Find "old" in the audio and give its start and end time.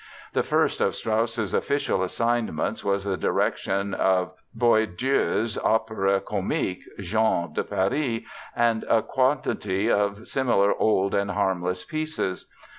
10.73-11.13